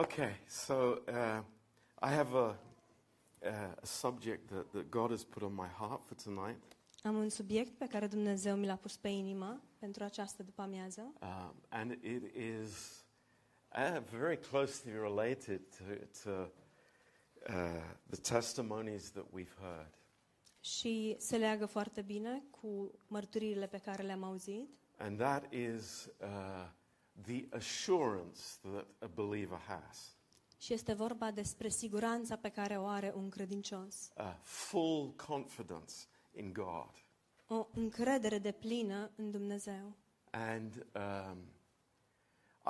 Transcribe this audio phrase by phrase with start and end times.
[0.00, 1.42] Okay, so uh,
[2.00, 2.56] I have a,
[3.44, 3.50] uh,
[3.82, 6.56] a subject that, that God has put on my heart for tonight,
[7.02, 11.54] Am un subiect pe care Dumnezeu mi l-a pus pe inimă pentru această după-amiază um,
[11.68, 13.04] and it is
[13.76, 15.84] uh, very closely related to,
[16.24, 16.30] to
[17.48, 19.98] uh, the testimonies that we've heard.
[20.60, 24.68] și se leagă foarte bine cu mărturiile pe care le-am auzit.
[24.98, 26.68] And that is uh,
[27.26, 30.14] the assurance that a believer has.
[30.60, 34.10] și este vorba despre siguranța pe care o are un credincios.
[34.16, 35.94] Uh, full confidence
[36.32, 36.90] in God.
[37.46, 39.96] O încredere de plină în Dumnezeu.
[40.30, 41.38] And um,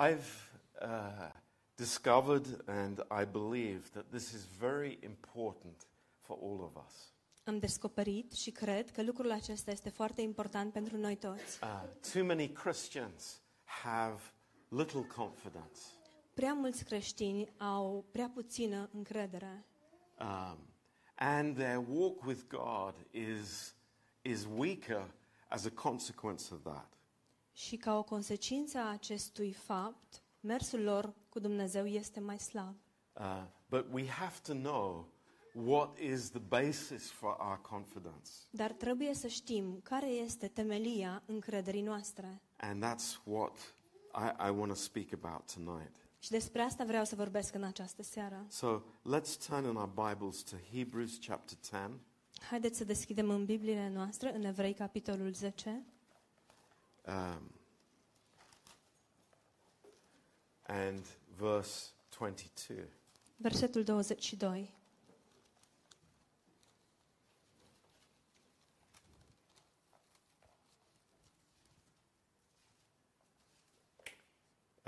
[0.07, 1.31] I've uh,
[1.75, 5.87] discovered and I believe that this is very important
[6.19, 7.13] for all of us.
[7.43, 11.59] Am descoperit și cred că lucrul acesta este foarte important pentru noi toți.
[11.63, 11.83] Uh,
[12.13, 14.21] too many Christians have
[14.71, 15.79] little confidence.
[16.33, 19.65] Prea mulți creștini au prea puțină încredere
[20.19, 20.57] Um,
[21.15, 23.75] and their walk with God is,
[24.21, 25.13] is weaker
[25.47, 26.89] as a consequence of that.
[27.53, 32.75] și ca o consecință a acestui fapt, mersul lor cu Dumnezeu este mai slab.
[33.13, 35.07] Uh, but we have to know
[35.53, 38.29] what is the basis for our confidence.
[38.49, 42.41] Dar trebuie să știm care este temelia încrederii noastre.
[42.57, 43.75] And that's what
[44.15, 45.95] I, I want to speak about tonight.
[46.19, 48.45] Și despre asta vreau să vorbesc în această seară.
[48.47, 48.81] So
[49.17, 51.89] let's turn in our Bibles to Hebrews chapter 10.
[52.49, 55.85] Haideți să deschidem în Bibliile noastre, în Evrei, capitolul 10,
[57.07, 57.51] Um,
[60.67, 61.05] and
[61.37, 62.77] verse 22.
[63.37, 64.73] versetul 22.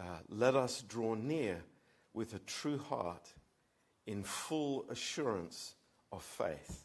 [0.03, 1.63] Uh, let us draw near
[2.11, 3.33] with a true heart
[4.05, 5.75] in full assurance
[6.09, 6.83] of faith,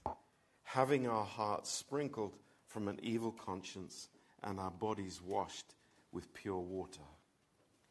[0.63, 4.09] having our hearts sprinkled from an evil conscience
[4.43, 5.75] and our bodies washed
[6.13, 7.03] with pure water.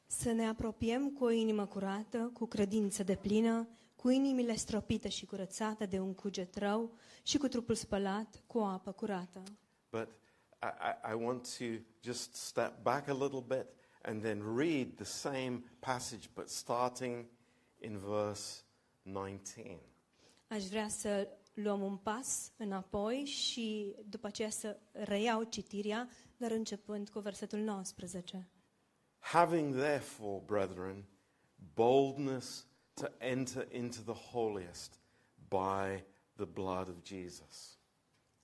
[0.05, 5.25] Să ne apropiem cu o inimă curată, cu credință de plină, cu inimile stropite și
[5.25, 6.91] curățate de un cuget rău
[7.23, 9.43] și cu trupul spălat cu o apă curată.
[9.89, 10.07] But
[10.63, 11.65] I, I, I want to
[12.01, 13.65] just step back a little bit
[14.07, 17.25] and then read the same passage, but starting
[17.79, 18.63] in verse
[19.01, 19.79] 19.
[20.47, 27.09] Aș vrea să luăm un pas înapoi și după aceea să reiau citirea, dar începând
[27.09, 28.49] cu versetul 19.
[29.19, 31.05] Having therefore, brethren,
[31.73, 34.99] boldness to enter into the holiest
[35.47, 36.03] by
[36.35, 37.79] the blood of Jesus.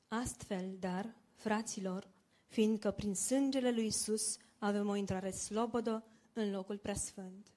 [0.08, 2.08] Astfel, dar, fraților,
[2.48, 6.04] fiindcă prin sângele lui Isus avem o intrare slobodă
[6.34, 7.48] în locul preasfânt,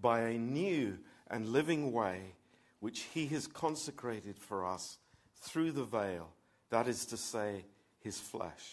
[0.00, 0.98] by a new
[1.28, 2.34] and living way
[2.78, 4.98] which he has consecrated for us
[5.40, 6.28] through the veil,
[6.68, 7.64] that is to say,
[8.02, 8.64] his flesh.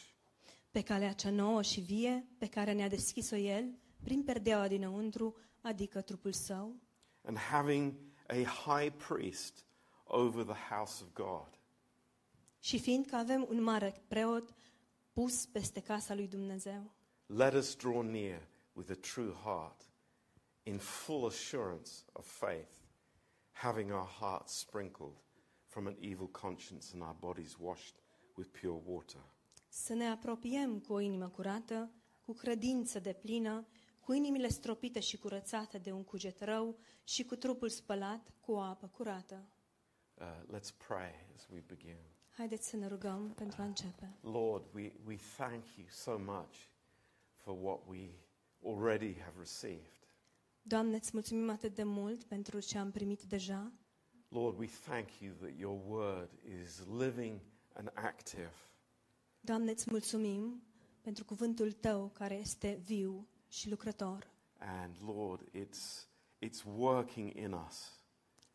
[0.71, 6.01] pe calea cea nouă și vie pe care ne-a deschis-o El prin perdeaua dinăuntru, adică
[6.01, 6.75] trupul său,
[7.25, 7.93] And having
[8.27, 9.65] a high priest
[10.03, 11.59] over the house of God.
[12.59, 14.53] și fiindcă avem un mare preot
[15.13, 16.91] pus peste casa lui Dumnezeu,
[17.27, 18.39] Let us draw near
[18.73, 19.87] with a true heart,
[20.65, 22.79] in full assurance of faith,
[23.51, 25.21] having our hearts sprinkled
[25.67, 28.01] from an evil conscience and our bodies washed
[28.35, 29.21] with pure water.
[29.69, 31.91] să ne apropiem cu o inimă curată,
[32.25, 33.67] cu credință de plină,
[33.99, 38.59] cu inimile stropite și curățate de un cuget rău și cu trupul spălat cu o
[38.59, 39.47] apă curată.
[40.13, 41.97] Uh, let's pray as we begin.
[42.37, 44.17] Haideți să ne rugăm pentru a începe.
[44.21, 46.71] Lord, we, we thank you so much
[47.43, 48.09] for what we
[48.65, 50.07] already have received.
[50.61, 53.71] Doamne, îți mulțumim atât de mult pentru ce am primit deja.
[54.27, 56.29] Lord, we thank you that your word
[56.63, 57.39] is living
[57.73, 58.53] and active.
[59.39, 60.63] Doamne, îți mulțumim
[61.01, 64.31] pentru cuvântul Tău care este viu și lucrător.
[64.57, 66.07] And Lord, it's,
[66.45, 67.91] it's working in us.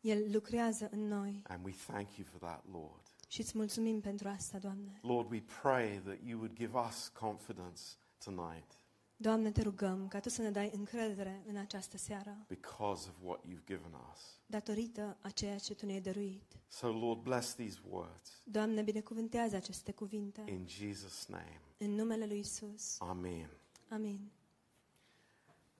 [0.01, 3.15] El lucrează în noi And we thank you for that, Lord.
[3.27, 4.99] și îți mulțumim pentru asta, Doamne.
[5.01, 7.81] Lord, we pray that you would give us confidence
[8.23, 8.78] tonight
[9.21, 13.39] Doamne, te rugăm ca Tu să ne dai încredere în această seară, because of what
[13.45, 14.39] you've given us.
[14.45, 16.57] datorită a ceea ce Tu ne-ai dăruit.
[16.67, 18.41] So, Lord, bless these words.
[18.43, 22.99] Doamne, binecuvântează aceste cuvinte In Jesus' name, în numele Lui Isus.
[22.99, 23.49] Amen.
[23.89, 24.31] Amin.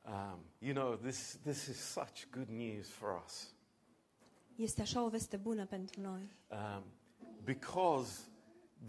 [0.05, 3.53] Um, you know, this, this is such good news for us
[4.55, 6.83] Este așa o veste bună pentru noi, um,
[7.43, 8.19] because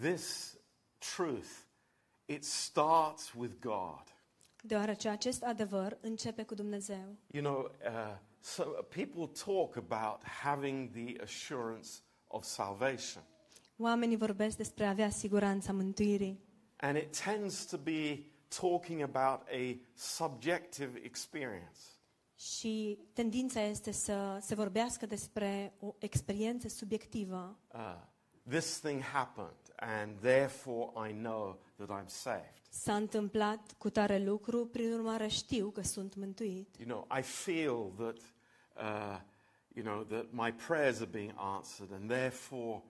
[0.01, 0.57] this
[0.99, 1.49] truth,
[2.25, 4.03] it starts with God.
[4.63, 7.17] Deoarece acest adevăr începe cu Dumnezeu.
[7.27, 11.89] You know, uh, so people talk about having the assurance
[12.27, 13.23] of salvation.
[13.77, 16.41] Oamenii vorbesc despre a avea siguranța mântuirii
[16.77, 18.25] And it tends to be
[18.61, 21.79] talking about a subjective experience.
[22.37, 27.59] și tendința este să se vorbească despre o experiență subiectivă.
[27.75, 27.97] Uh,
[28.49, 32.60] this thing happened, and therefore I know that I'm saved.
[32.73, 36.77] S-a întâmplat cu tare lucru, prin urmare știu că sunt mântuit.
[36.79, 38.17] You know, I feel that,
[38.77, 39.21] uh,
[39.75, 42.83] you know, that my prayers are being answered, and therefore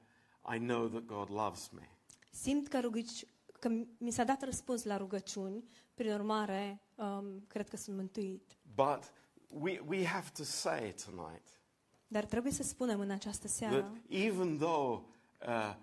[0.55, 1.89] I know that God loves me.
[2.31, 3.25] Simt că, rugici,
[3.59, 3.69] că
[3.99, 8.59] mi s-a dat răspuns la rugăciuni, prin urmare um, cred că sunt mântuit.
[8.75, 9.13] But
[9.49, 11.61] we, we have to say tonight
[12.07, 15.03] Dar trebuie să spunem în această that seară even though
[15.47, 15.75] uh,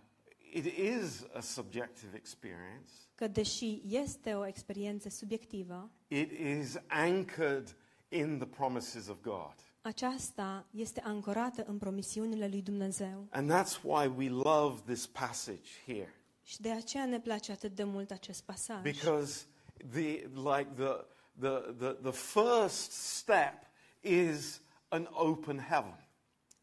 [0.53, 7.75] it is a subjective experience, că deși este o experiență subiectivă, it is anchored
[8.09, 9.55] in the promises of God.
[9.81, 13.27] aceasta este ancorată în promisiunile lui Dumnezeu.
[13.29, 16.13] And that's why we love this passage here.
[16.43, 18.81] Și de aceea ne place atât de mult acest pasaj.
[18.81, 19.45] Because
[19.91, 21.05] the, like the,
[21.39, 23.53] the, the, the first step
[24.01, 26.06] is an open heaven.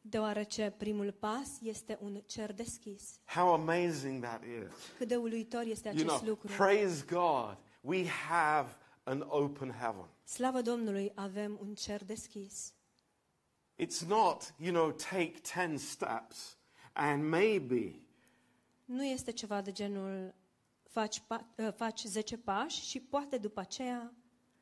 [0.06, 3.20] Deoarece primul pas este un cer deschis.
[3.34, 4.72] How amazing that is.
[4.96, 6.52] Cât de uluitor este You acest know, lucru.
[6.56, 7.56] praise God.
[7.80, 10.08] We have an open heaven.
[10.24, 12.72] Slavă Domnului, avem un cer deschis.
[13.76, 16.56] It's not, you know, take 10 steps
[16.92, 17.94] and maybe
[18.84, 20.34] Nu este ceva de genul
[20.82, 24.12] faci, pa, uh, faci 10 pași și poate după aceea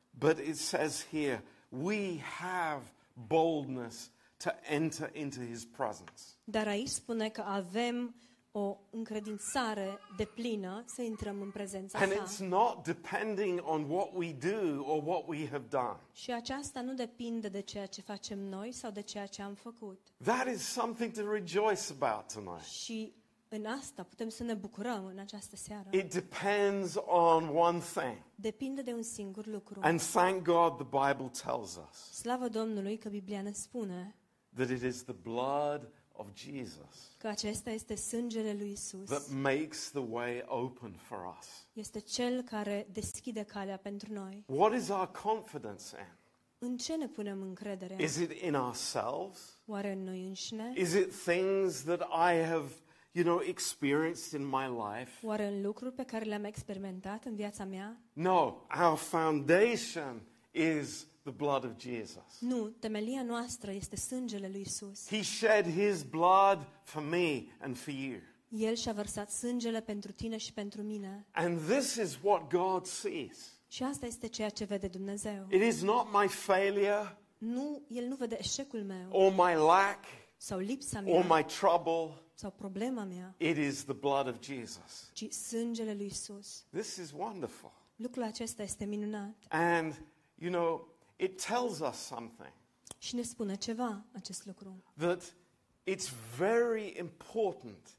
[0.09, 2.83] But it says here, we have
[3.27, 4.11] boldness
[4.43, 6.21] to enter into his presence.
[6.43, 8.15] Dar aici spune că avem
[8.55, 12.23] o încredințare de plină să intrăm în prezența And sa.
[12.23, 15.97] it's not depending on what we do or what we have done.
[16.11, 19.99] Și aceasta nu depinde de ceea ce facem noi sau de ceea ce am făcut.
[20.23, 22.63] That is something to rejoice about tonight.
[22.65, 23.13] Și
[23.49, 25.87] în asta putem să ne bucurăm în această seară.
[25.91, 28.17] It depends on one thing.
[28.35, 29.79] Depinde de un singur lucru.
[29.83, 34.15] And thank God the Bible tells us Slavă Domnului că Biblia ne spune
[34.55, 39.09] that it is the blood of Jesus că acesta este sângele lui Isus.
[39.09, 41.47] that makes the way open for us.
[41.73, 44.43] Este cel care deschide calea pentru noi.
[44.47, 46.17] What is our confidence in?
[46.57, 47.97] În ce ne punem încrederea?
[47.99, 49.61] Is it in ourselves?
[49.65, 50.73] Oare în noi înșine?
[50.75, 52.69] Is it things that I have,
[53.11, 55.25] you know, experienced in my life?
[55.25, 58.01] Oare în lucruri pe care le-am experimentat în viața mea?
[58.13, 60.21] No, our foundation
[60.51, 62.39] is the blood of Jesus.
[62.39, 65.07] Nu, temelia noastră este sângele lui Isus.
[65.07, 68.19] He shed his blood for me and for you.
[68.49, 71.25] El și-a vărsat sângele pentru tine și pentru mine.
[71.31, 73.37] And this is what God sees.
[73.67, 75.47] Și asta este ceea ce vede Dumnezeu.
[75.51, 80.03] It is not my failure Nu, El nu vede eșecul meu or my lack
[80.37, 81.13] sau lipsa mea.
[81.15, 82.21] or my trouble.
[82.33, 85.09] sau problema mea, It is the blood of Jesus.
[85.13, 86.63] ci sângele lui Isus.
[86.71, 87.71] This is wonderful.
[87.95, 90.01] Lucrul acesta este minunat And,
[90.35, 92.53] you know, it tells us something
[92.97, 94.83] și ne spune ceva acest lucru.
[94.97, 95.35] that
[95.83, 97.97] it's very important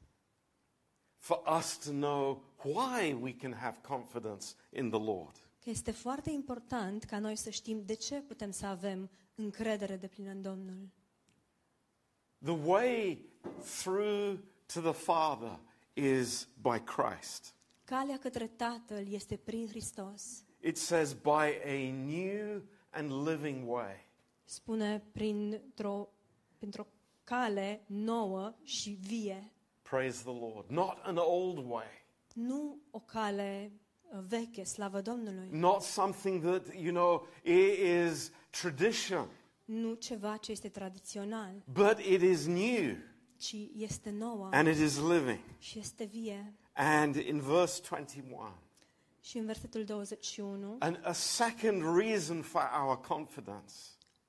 [1.19, 5.37] for us to know why we can have confidence in the Lord.
[5.63, 10.07] Că este foarte important ca noi să știm de ce putem să avem încredere de
[10.07, 10.89] plină în Domnul.
[12.43, 13.25] The way
[13.83, 14.39] through
[14.73, 15.61] to the Father
[15.93, 17.55] is by Christ.
[17.85, 20.45] Calea către Tatăl este prin Hristos.
[20.61, 22.63] It says, by a new
[22.95, 24.07] and living way.
[24.45, 26.09] Spune printr-o,
[26.59, 26.87] printr-o
[27.25, 29.53] cale nouă și vie.
[29.83, 30.71] Praise the Lord.
[30.71, 32.07] Not an old way.
[32.35, 33.73] Nu o cale
[34.13, 35.49] uh, veche, slavă Domnului.
[35.51, 39.29] Not something that, you know, is tradition,
[39.65, 42.97] Nu ceva ce este tradițional, but it is new
[43.37, 45.41] ci este nouă and it is living.
[45.59, 46.55] și este vie.
[46.73, 48.53] And in verse 21,
[49.25, 53.73] Și în versetul 21, and a second reason for our confidence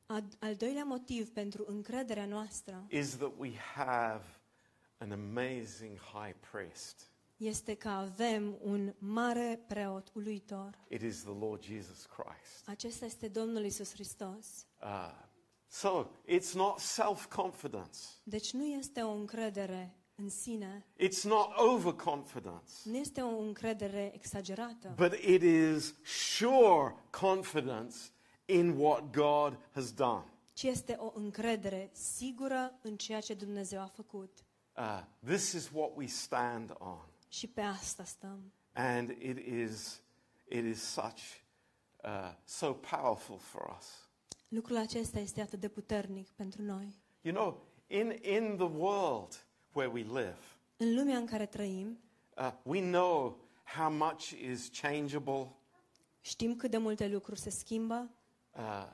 [0.06, 4.24] a- al doilea motiv pentru încrederea noastră is that we have
[4.98, 7.10] an amazing high priest.
[7.38, 10.78] este că avem un mare preot uluitor.
[10.88, 12.68] It is the Lord Jesus Christ.
[12.70, 14.66] Acesta este Domnul Isus Hristos.
[14.82, 15.12] Uh,
[15.68, 22.72] so it's not self confidence, Deci nu este o încredere în sine, it's not overconfidence,
[22.84, 27.96] nu este o încredere exagerată, but it is sure confidence
[28.46, 30.26] in what God has done.
[30.54, 34.46] ci este o încredere sigură în ceea ce Dumnezeu a făcut.
[34.78, 37.08] Uh, this is what we stand on.
[37.28, 38.52] Și pe asta stăm.
[38.74, 40.02] And it is,
[40.50, 41.22] it is such
[42.04, 44.10] uh, so powerful for us.
[44.48, 46.96] Lucrul acesta este atât de puternic pentru noi.
[47.22, 49.46] You know, in, in the world
[49.76, 50.38] where we live,
[50.78, 52.00] În lumea în care trăim,
[52.38, 53.38] uh, we know
[53.78, 55.48] how much is changeable
[56.22, 58.10] știm cât de multe lucruri se schimbă
[58.58, 58.88] uh,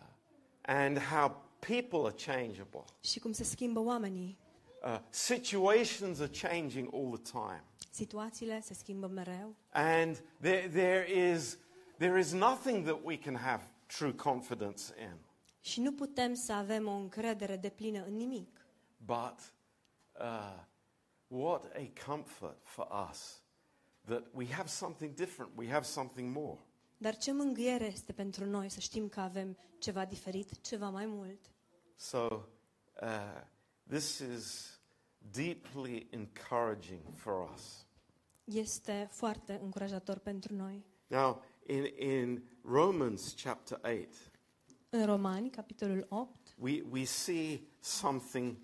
[0.62, 2.84] and how people are changeable.
[3.00, 4.38] și cum se schimbă oamenii.
[4.84, 7.64] Uh, situations are changing all the time.
[7.92, 11.58] Situațiile se schimbă mereu And there, there, is,
[11.98, 15.18] there is nothing that we can have true confidence in.
[15.62, 18.66] și nu putem să avem o încredere de plină în nimic.
[19.06, 19.54] But
[20.20, 20.64] uh,
[21.32, 23.42] what a comfort for us
[24.08, 26.58] that we have something different, we have something more.
[26.98, 31.52] Dar ce mângâiere este pentru noi să știm că avem ceva diferit, ceva mai mult.
[31.96, 32.28] So,
[33.02, 33.42] uh,
[33.88, 34.76] this is
[35.32, 37.86] deeply encouraging for us.
[38.44, 40.86] Este foarte încurajator pentru noi.
[41.08, 44.32] Now, in, in Romans chapter 8,
[44.90, 48.58] În Romani, capitolul 8, we, we see something,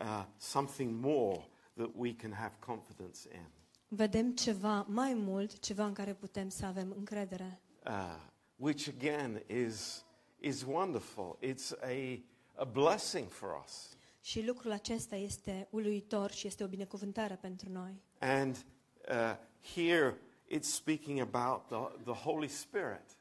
[0.00, 3.46] uh, something more that we can have confidence in.
[3.88, 7.60] vedem ceva mai mult, ceva în care putem să avem încredere.
[7.86, 8.16] uh,
[8.56, 10.04] which again is,
[10.40, 11.38] is wonderful.
[11.42, 12.22] It's a,
[12.54, 13.88] a blessing for us.
[14.20, 18.02] Și lucrul acesta este uluitor și este o binecuvântare pentru noi.
[18.18, 18.56] And
[19.08, 19.36] uh,
[19.74, 23.18] here it's speaking about the, the Holy Spirit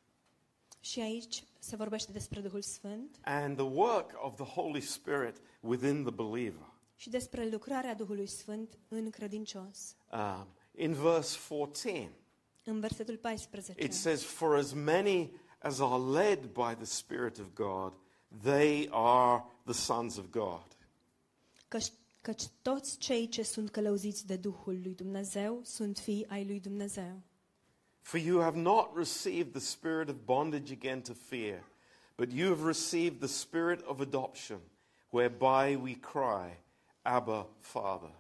[0.80, 6.04] Și aici se vorbește despre Duhul Sfânt and the work of the Holy Spirit within
[6.04, 6.69] the believer.
[7.00, 9.96] Și despre lucrarea Duhului Sfânt în credincios.
[10.12, 12.12] Um, in verse 14,
[12.64, 17.46] În versetul 14 it says, For as many as are led by the Spirit of
[17.54, 17.94] God,
[18.42, 20.66] they are the sons of God.
[21.68, 21.92] căci,
[22.22, 27.22] căci toți cei ce sunt călăuziți de Duhul lui Dumnezeu sunt fii ai lui Dumnezeu.
[28.02, 31.64] For you have not received the spirit of bondage again to fear,
[32.16, 34.60] but you have received the spirit of adoption,
[35.10, 36.64] whereby we cry,
[37.02, 38.16] Abba, Father.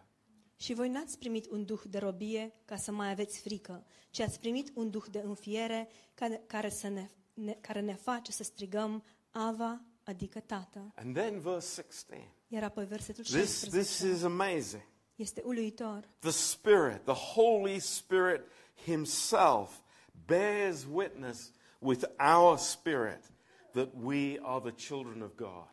[0.56, 4.40] Și voi n-ați primit un duh de robie ca să mai aveți frică, ci ați
[4.40, 9.04] primit un duh de înfiere care, care, să ne, ne, care ne face să strigăm
[9.32, 10.92] Ava, adică Tată.
[10.96, 12.32] And then verse 16.
[12.48, 14.84] Iar apoi versetul This, this is amazing.
[15.16, 16.10] este uluitor.
[16.20, 18.42] The Spirit, the Holy Spirit
[18.86, 19.82] Himself,
[20.26, 23.32] bears witness with our spirit
[23.72, 25.68] that we are the children of God.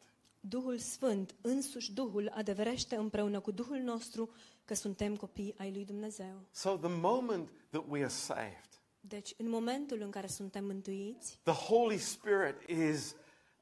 [0.48, 4.30] Duhul Sfânt, însuși Duhul, adeverește împreună cu Duhul nostru
[4.64, 6.40] că suntem copii ai lui Dumnezeu.
[6.50, 11.52] So the moment that we are saved, Deci, în momentul în care suntem mântuiți, The
[11.52, 13.14] Holy Spirit is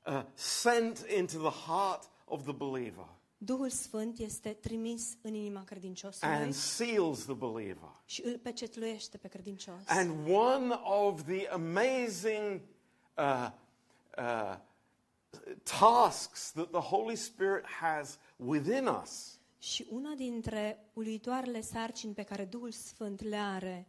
[0.06, 6.34] uh, sent into the heart of the believer Duhul Sfânt este trimis în inima credinciosului
[6.34, 7.88] and seals the believer.
[8.04, 9.80] și îl pecetluiește pe credincios.
[9.86, 12.60] And one of the amazing
[13.16, 13.50] uh,
[14.18, 14.56] uh,
[15.78, 22.44] tasks that the Holy Spirit has within us Și una dintre uluitoarele sarcini pe care
[22.44, 23.88] Duhul Sfânt le are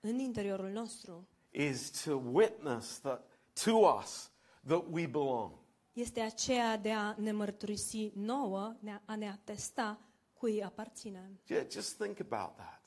[0.00, 3.30] în interiorul nostru is to witness that,
[3.64, 3.70] to
[4.00, 4.30] us
[4.66, 5.52] that we belong.
[5.92, 9.98] este aceea de a ne mărturisi nouă, ne- a ne atesta
[10.32, 11.40] cui aparținem.
[11.46, 12.82] Yeah, just think about that.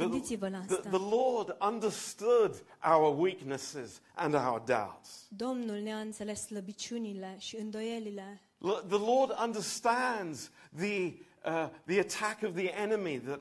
[0.00, 0.88] The, Gândiți-vă la the, asta.
[0.88, 5.26] the Lord understood our weaknesses and our doubts.
[5.28, 8.40] Domnul ne-a înțeles slăbiciunile și îndoielile.
[8.58, 11.12] L- The Lord understands the,
[11.44, 13.40] uh, the attack of the enemy that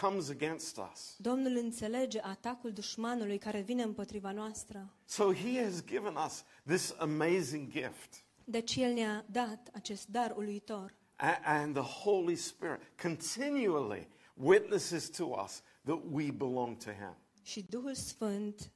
[0.00, 1.14] comes against us.
[1.16, 4.90] Domnul înțelege atacul dușmanului care vine împotriva noastră.
[5.04, 8.24] So He has given us this amazing gift.
[8.44, 10.94] Deci El ne-a dat acest dar uluitor.
[11.16, 17.16] A- and the Holy Spirit continually witnesses to us that we belong to Him.
[17.42, 18.70] Și Duhul Sfânt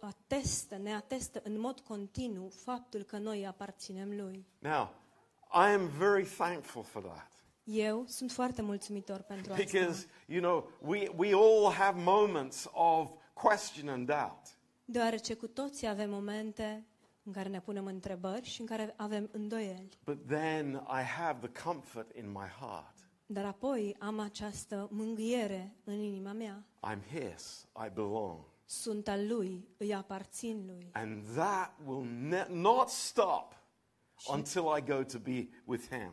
[0.00, 4.46] atestă, ne atestă în mod continuu faptul că noi aparținem Lui.
[4.58, 4.94] Now,
[5.52, 7.32] I am very thankful for that.
[7.64, 9.64] Eu sunt foarte mulțumitor pentru asta.
[9.64, 14.58] Because, you know, we, we all have moments of question and doubt.
[14.84, 16.86] Deoarece cu toții avem momente
[17.22, 19.98] în care ne punem întrebări și în care avem îndoieli.
[20.04, 22.93] But then I have the comfort in my heart.
[23.34, 26.64] Dar apoi am această mângâiere în inima mea.
[26.92, 28.38] I'm His, I belong.
[28.64, 30.88] Sunt al Lui, îi aparțin Lui.
[30.92, 33.52] And that will ne- not stop
[34.32, 36.12] until I go to be with Him.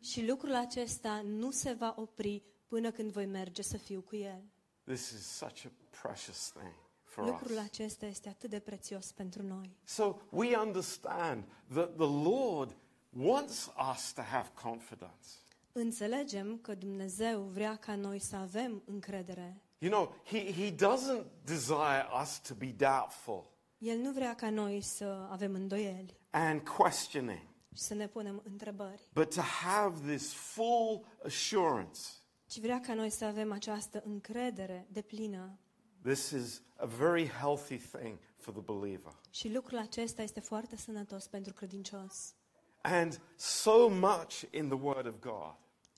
[0.00, 4.42] Și lucrul acesta nu se va opri până când voi merge să fiu cu El.
[4.84, 5.70] This is such a
[6.02, 7.62] precious thing for Lucrul us.
[7.64, 9.76] acesta este atât de prețios pentru noi.
[9.84, 12.76] So we understand that the Lord
[13.16, 15.28] wants us to have confidence.
[15.72, 19.62] Înțelegem că Dumnezeu vrea ca noi să avem încredere.
[19.78, 23.50] You know, He, he doesn't desire us to be doubtful.
[23.78, 27.40] El nu vrea ca noi să avem îndoieli and questioning,
[27.74, 32.00] și să ne punem întrebări, but to have this full assurance.
[32.46, 35.58] ci vrea ca noi să avem această încredere de plină.
[36.02, 39.12] This is a very healthy thing for the believer.
[39.30, 42.34] Și lucrul acesta este foarte sănătos pentru credincios.
[42.82, 45.54] And so much in the Word of God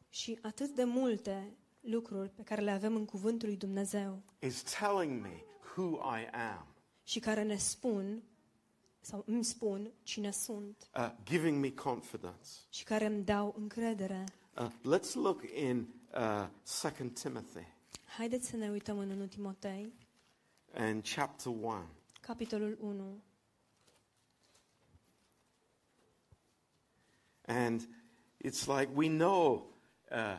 [0.09, 5.23] Și atât de multe lucruri pe care le avem în cuvântul lui Dumnezeu is telling
[5.23, 5.43] me
[5.77, 6.67] who I am,
[7.03, 8.23] și care ne spun
[9.01, 12.49] sau îmi spun cine sunt uh, giving me confidence.
[12.71, 14.25] și care îmi dau încredere.
[14.59, 16.49] Uh, let's look in uh,
[16.99, 17.67] 2 Timothy
[18.17, 19.93] Haideți să ne uităm în 1 Timotei,
[20.75, 21.75] and chapter 1.
[22.21, 23.23] capitolul 1.
[27.47, 27.81] And
[28.37, 29.67] it's like we know
[30.11, 30.39] uh,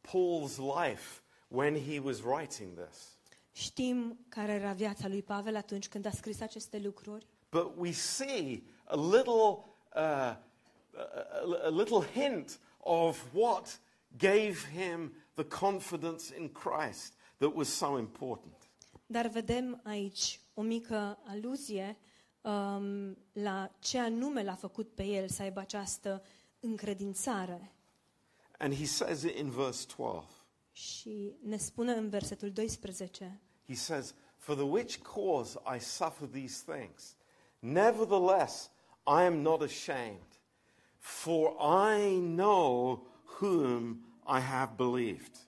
[0.00, 3.18] Paul's life when he was writing this.
[3.52, 8.62] Știm care era viața lui Pavel atunci când a scris aceste lucruri, But we see
[8.84, 10.36] a little, uh, a,
[10.94, 13.80] a- a little hint of what
[14.16, 18.54] gave him the confidence in Christ that was so important.
[19.06, 21.96] dar vedem aici o mică aluzie
[22.40, 26.22] um, la ce anume l-a făcut pe el să aibă această
[26.60, 27.74] încredințare.
[28.58, 30.26] And he says it in verse 12.
[30.72, 36.62] Și ne spune în versetul 12, He says, For the which cause I suffer these
[36.72, 37.16] things.
[37.60, 38.70] Nevertheless,
[39.06, 40.40] I am not ashamed,
[40.98, 43.06] for I know
[43.40, 45.38] whom I have believed,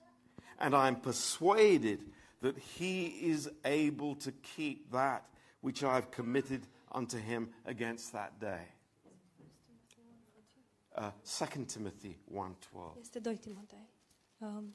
[0.57, 1.99] and I am persuaded
[2.41, 5.23] that he is able to keep that
[5.61, 8.67] which I have committed unto him against that day.
[10.95, 12.99] Uh, 2 Timothy 1.12.
[13.01, 13.87] este 2 Timotei.
[14.39, 14.73] Um,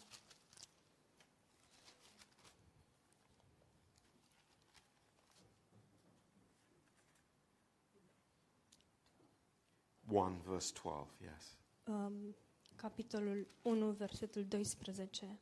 [10.09, 11.57] 1 verse 12, yes.
[11.87, 12.35] um,
[12.77, 15.39] capitolul 1, versetul 12.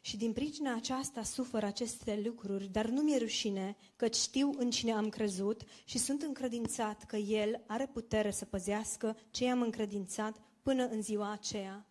[0.00, 4.92] Și din pricina aceasta suferă aceste lucruri, dar nu mi-e rușine, căci știu în cine
[4.92, 10.84] am crezut și sunt încredințat că El are putere să păzească ce i-am încredințat până
[10.88, 11.86] în ziua aceea.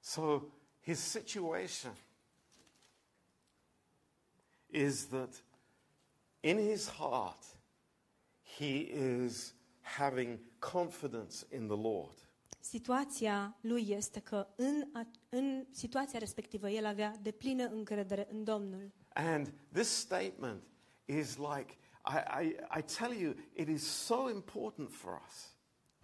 [0.00, 0.42] So
[0.82, 1.96] his situation
[4.70, 5.44] is that
[6.40, 7.44] in his heart
[8.58, 8.92] he
[9.24, 12.31] is having confidence in the Lord.
[12.64, 18.44] Situația lui este că în, a, în situația respectivă el avea de plină încredere în
[18.44, 18.92] Domnul.
[19.14, 20.62] And this statement
[21.04, 25.56] is like, I, I, I tell you, it is so important for us.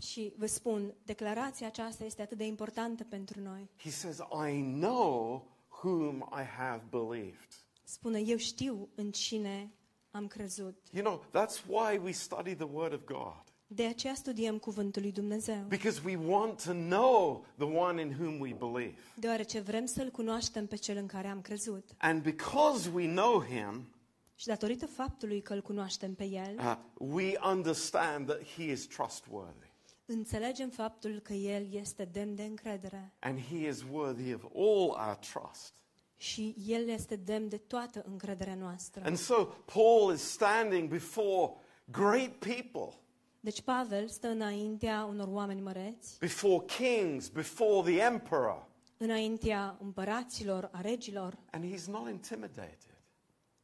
[0.07, 3.71] Și vă spun, declarația aceasta este atât de importantă pentru noi.
[3.77, 4.19] He says,
[4.49, 5.47] I know
[5.83, 7.49] whom I have believed.
[7.85, 9.73] Spune, eu știu în cine
[10.11, 10.77] am crezut.
[10.93, 13.43] You know, that's why we study the Word of God.
[13.71, 15.65] De aceea studiem Cuvântul lui Dumnezeu.
[15.69, 18.95] Because we want to know the one in whom we believe.
[19.15, 21.89] Deoarece vrem să-L cunoaștem pe Cel în care am crezut.
[21.99, 23.93] And because we know him,
[24.35, 29.67] Și datorită faptului că îl cunoaștem pe El, uh, we understand that he is trustworthy.
[30.07, 33.13] înțelegem faptul că El este demn de încredere.
[33.19, 35.75] And he is worthy of all our trust.
[36.17, 39.03] Și El este demn de toată încrederea noastră.
[39.05, 41.53] And so Paul is standing before
[41.85, 42.99] great people,
[43.41, 50.81] Deci Pavel stă înaintea unor oameni măreți, before kings, before the emperor, înaintea împăraților, a
[50.81, 52.79] regilor and he's not intimidated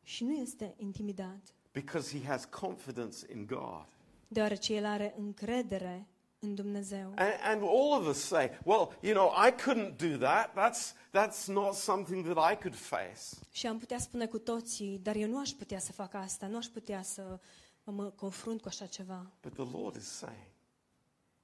[0.03, 3.87] și nu este intimidat, because he has confidence in God.
[4.29, 6.07] deoarece el are încredere
[6.39, 7.13] în Dumnezeu.
[7.15, 10.51] And, and all of us say, well, you know, I couldn't do that.
[10.55, 13.47] That's, that's not something that I could face.
[13.53, 16.57] Și am putea spune cu toții, dar eu nu aș putea să fac asta, nu
[16.57, 17.41] aș putea să
[17.91, 19.33] mă confrunt cu așa ceva.
[19.43, 20.47] But the Lord is saying,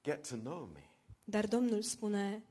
[0.03, 0.89] get to know me.
[1.23, 2.43] Dar Domnul spune,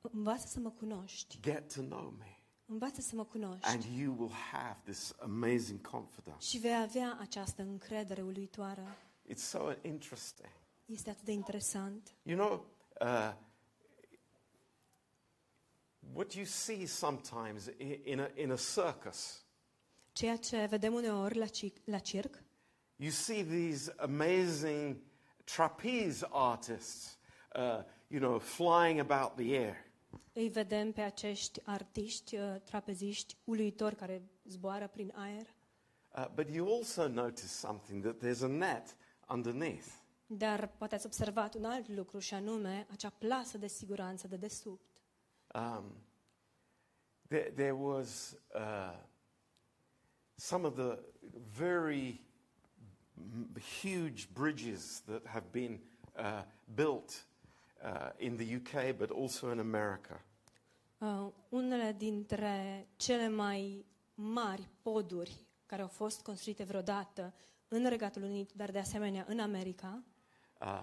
[0.00, 2.38] învață să mă cunoști, Get to know me.
[2.66, 6.46] învață să mă And cunoști you will have this amazing confidence.
[6.46, 8.84] și vei avea această încredere uluitoare.
[9.32, 10.50] It's so interesting.
[10.84, 12.14] Este atât de interesant.
[12.22, 12.66] You know,
[13.00, 13.34] uh,
[16.14, 19.40] what you see sometimes i- in a, in a circus,
[20.12, 22.42] Ceea ce vedem uneori la, ci- la circ,
[22.96, 24.96] you see these amazing
[25.44, 27.18] trapeze artists,
[27.54, 29.76] uh, you know, flying about the air.
[30.32, 35.54] îi vedem pe acești artiști, uh, trapeziști uluitori care zboară prin aer,
[36.16, 38.96] Uh, but you also notice something that there's a net
[39.28, 39.86] underneath.
[40.26, 45.02] dar poate ați observat un alt lucru și anume acea plasă de siguranță de desubt.
[45.54, 45.84] Um,
[47.28, 48.98] there, there was uh,
[50.34, 50.98] some of the
[51.56, 52.20] very m-
[53.82, 55.78] huge bridges that have been
[56.16, 56.42] uh,
[56.74, 57.24] built
[57.84, 60.20] uh, in the UK, but also in America.
[60.98, 67.34] Uh, unele dintre cele mai mari poduri care au fost construite vreodată
[67.68, 70.02] în Regatul Unit, dar de asemenea în America.
[70.60, 70.82] Uh,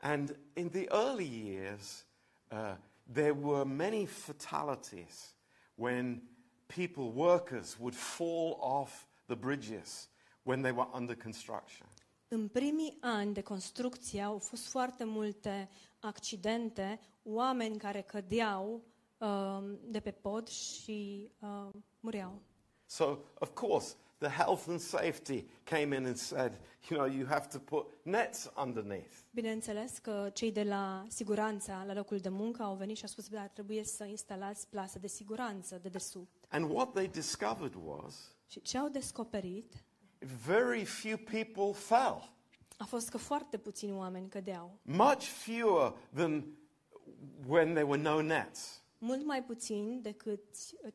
[0.00, 2.06] and in the early years,
[2.50, 2.76] uh,
[3.12, 5.34] there were many fatalities
[5.74, 6.22] when
[6.66, 10.08] people, workers, would fall off the bridges
[10.46, 11.86] when they were under construction.
[12.28, 15.68] În primii ani de construcție au fost foarte multe
[16.00, 18.82] accidente, oameni care cădeau
[19.18, 21.68] uh, de pe pod și uh,
[22.00, 22.42] mureau.
[22.84, 27.46] So, of course, the health and safety came in and said, you know, you have
[27.46, 29.14] to put nets underneath.
[29.30, 33.28] Bineînțeles că cei de la siguranța la locul de muncă au venit și au spus,
[33.28, 36.44] da, trebuie să instalați plase de siguranță de desubt.
[36.48, 39.84] And what they discovered was Și ce au descoperit
[40.44, 42.32] very few people fell,
[42.76, 44.78] a fost că foarte puțini oameni cădeau.
[44.82, 46.44] much fewer than
[47.46, 48.82] when there were no nets.
[48.98, 50.42] Mult mai puțini decât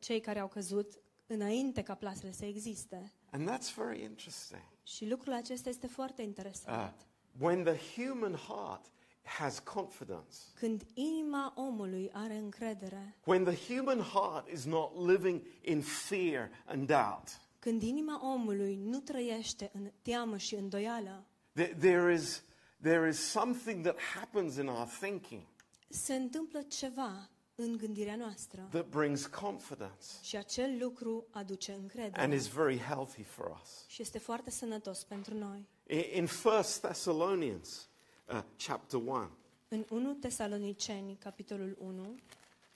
[0.00, 3.12] cei care au căzut înainte ca plasele să existe.
[3.30, 4.62] And that's very interesting.
[4.82, 6.94] Și lucrul acesta este foarte interesant.
[7.00, 7.06] Uh,
[7.40, 8.86] when the human heart
[9.22, 15.80] has confidence, Când inima omului are încredere, when the human heart is not living in
[15.80, 22.42] fear and doubt, când inima omului nu trăiește în teamă și îndoială, there, there, is,
[22.80, 25.42] there is something that happens in our thinking
[25.88, 28.66] se întâmplă ceva în gândirea noastră.
[28.70, 32.20] that brings confidence Și acel lucru aduce încredere.
[32.20, 33.84] and is very healthy for us.
[33.88, 35.68] Și este foarte sănătos pentru noi.
[35.86, 37.88] I- In 1 Thessalonians
[38.32, 39.28] uh, chapter 1,
[39.68, 42.14] În 1 Tesaloniceni, capitolul 1,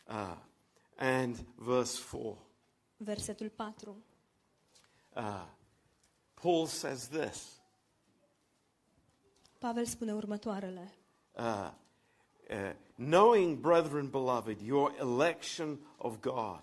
[0.09, 0.37] uh,
[0.96, 2.38] and verse 4,
[2.96, 3.96] versetul 4,
[5.16, 5.42] uh,
[6.35, 7.61] Paul says this
[9.59, 10.92] Pavel spune următoarele.
[11.37, 11.70] uh,
[12.50, 16.62] uh, Knowing, brethren beloved, your election of God,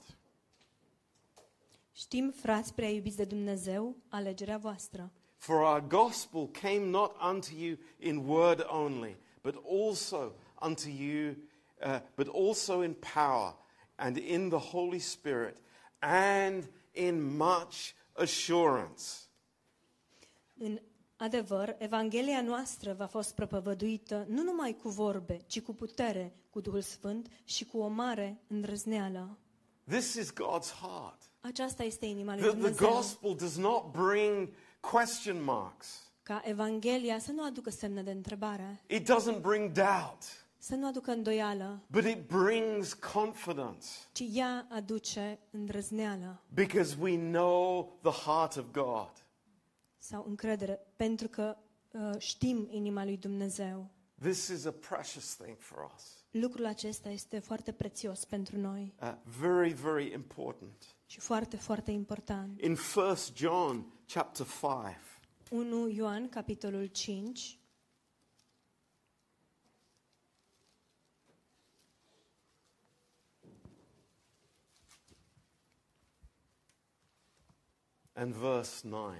[1.91, 5.11] Știm, frați prea iubiți de Dumnezeu, alegerea voastră.
[5.37, 11.35] for our gospel came not unto you in word only, but also unto you,
[11.85, 13.55] uh, but also in power
[13.95, 15.57] and in the Holy Spirit
[15.99, 19.03] and in much assurance.
[20.57, 20.79] În
[21.15, 26.81] adevăr, Evanghelia noastră v-a fost propovăduită nu numai cu vorbe, ci cu putere, cu Duhul
[26.81, 29.37] Sfânt și cu o mare îndrăzneală.
[29.89, 31.21] This is God's heart.
[31.41, 32.89] Aceasta este inima lui The, the Dumnezeu.
[32.89, 34.49] gospel does not bring
[34.79, 36.11] question marks.
[36.23, 41.11] Ca Evanghelia să nu aducă semne de întrebare, It doesn't bring doubt, să nu aducă
[41.11, 48.65] îndoială, but it brings confidence ci ea aduce îndrăzneală because we know the heart of
[48.71, 49.11] God.
[49.97, 51.57] sau încredere, pentru că
[51.91, 53.89] uh, știm inima lui Dumnezeu.
[54.19, 56.25] This is a precious thing for us.
[56.31, 60.95] Lucrul acesta este foarte prețios pentru noi Uh, very, very important.
[61.05, 62.61] și foarte, foarte important.
[62.61, 64.97] In 1 John chapter 5,
[65.49, 67.57] 1 Ioan, capitolul 5,
[78.15, 79.15] and verse 9.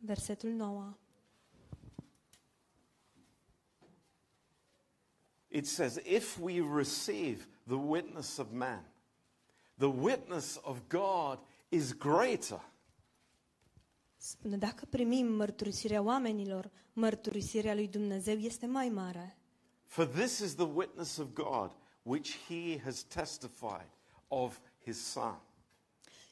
[0.00, 0.94] versetul 9.
[5.48, 8.84] It says, If we receive the witness of man,
[9.78, 11.38] the witness of God
[11.70, 12.60] is greater.
[14.16, 19.36] Spune, dacă primim mărturisirea oamenilor, mărturisirea lui Dumnezeu este mai mare.
[19.86, 21.70] For this is the witness of God,
[22.02, 23.90] which he has testified
[24.28, 25.40] of his Son.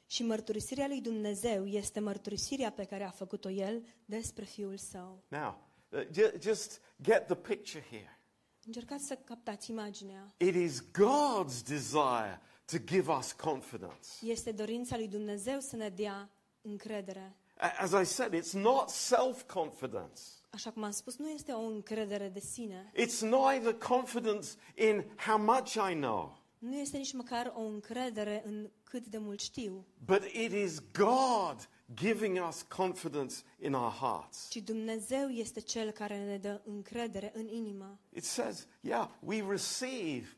[0.06, 5.22] Și mărturisirea lui Dumnezeu este mărturisirea pe care a făcut-o El despre Fiul Său.
[5.28, 8.18] Now, uh, ju- just get the picture here.
[8.66, 10.34] Încercați să captați imaginea.
[10.36, 14.08] It is God's desire to give us confidence.
[14.22, 16.30] Este dorința lui Dumnezeu să ne dea
[16.62, 17.36] încredere.
[17.56, 20.20] A- As I said, it's not self confidence.
[20.50, 22.92] Așa cum am spus, nu este o încredere de sine.
[22.96, 28.70] It's neither confidence in how much I know, Nu este nici măcar o încredere în
[28.84, 34.48] cât de mult știu, but it is God giving us confidence in our hearts.
[34.50, 37.98] ci Dumnezeu este Cel care ne dă încredere în inimă.
[38.12, 40.36] It says, yeah, we receive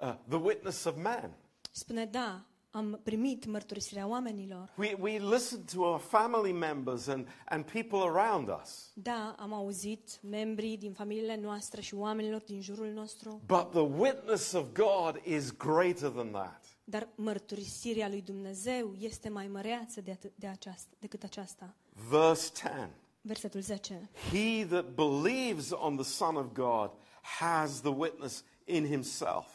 [0.00, 1.36] uh, the witness of man.
[1.72, 2.44] Spune, da,
[2.76, 4.72] am primit mărturisirea oamenilor.
[4.78, 8.90] We, we listen to our family members and, and people around us.
[8.94, 14.52] Da, am auzit membrii din familiile noastre și oamenilor din jurul nostru, But the witness
[14.52, 16.64] of God is greater than that.
[16.84, 21.74] dar mărturisirea lui Dumnezeu este mai măreață de atât, de aceasta, decât aceasta.
[22.10, 24.10] Verse 10 Versetul 10.
[24.30, 29.46] He that believes on the Son of God has the witness in himself.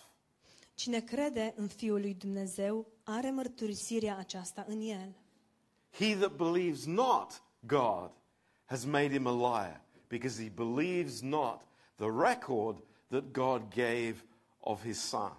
[0.81, 5.15] Cine crede în Fiul lui Dumnezeu are mărturisirea aceasta în el.
[5.91, 8.11] He that believes not God
[8.65, 11.61] has made him a liar, because he believes not
[11.95, 14.15] the record that God gave
[14.59, 15.37] of his Son.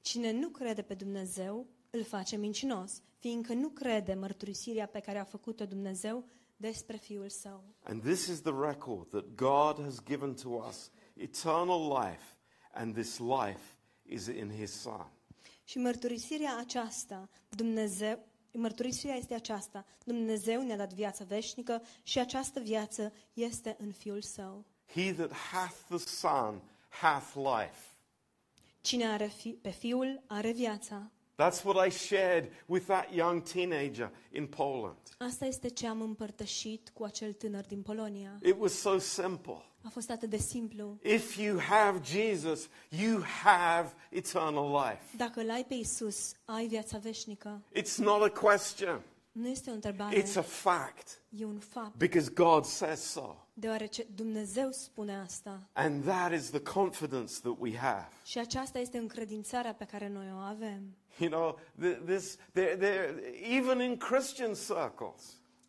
[0.00, 5.24] Cine nu crede pe Dumnezeu îl face mincinos, fiindcă nu crede mărturisirea pe care a
[5.24, 6.24] făcut-o Dumnezeu
[6.56, 7.64] despre Fiul Său.
[7.82, 12.24] And this is the record that God has given to us eternal life,
[12.72, 13.75] and this life
[14.08, 15.10] is in his Son.
[15.64, 18.18] Și mărturisirea aceasta, Dumnezeu,
[18.52, 24.64] mărturisirea este aceasta, Dumnezeu ne-a dat viață veșnică și această viață este în Fiul Său.
[24.94, 27.94] He that hath the Son hath life.
[28.80, 31.10] Cine are fi, pe Fiul are viața.
[31.38, 34.96] That's what I shared with that young teenager in Poland.
[35.18, 38.38] Asta este ce am împărtășit cu acel tânăr din Polonia.
[38.42, 39.64] It was so simple.
[39.86, 40.98] A fost atât de simplu.
[41.02, 45.16] If you have Jesus, you have eternal life.
[45.16, 47.60] Dacă îl ai pe Isus, ai viața veșnică.
[47.78, 49.00] It's not a question,
[49.32, 51.96] Nu este o întrebare, it's a fact e un fapt.
[51.96, 53.36] because God says so.
[53.54, 55.60] Deoarece Dumnezeu spune asta.
[55.72, 58.08] And that is the confidence that we have.
[58.24, 60.96] Și aceasta este încredințarea pe care noi o avem.
[61.18, 63.14] You know, th- this, there, there,
[63.50, 65.22] even in Christian circles,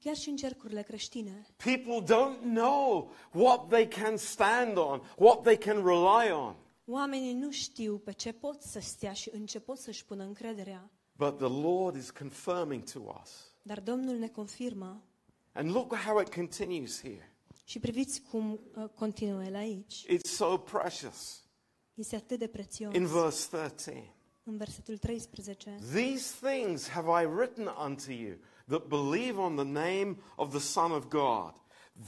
[0.08, 1.46] Chiar și în cercurile creștine.
[1.64, 6.56] people don't know what they can stand on, what they can rely on.
[6.86, 10.90] Oamenii nu știu pe ce pot să stea și în ce pot să-și pună încrederea.
[11.12, 13.32] But the Lord is confirming to us.
[13.62, 15.04] Dar Domnul ne confirmă.
[15.52, 17.36] And look how it continues here.
[17.64, 20.06] Și priviți cum uh, continuă el aici.
[20.06, 21.44] It's so precious.
[21.94, 22.96] Este atât de prețios.
[22.96, 25.78] In verse 13, În versetul 13.
[25.94, 28.38] these things have I written unto you
[28.68, 31.54] that believe on the name of the Son of God,